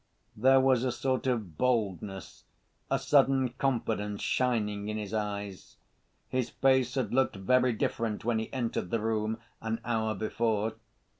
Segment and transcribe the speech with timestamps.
[0.35, 2.45] There was a sort of boldness,
[2.89, 5.75] a sudden confidence shining in his eyes.
[6.27, 10.73] His face had looked very different when he entered the room an hour before.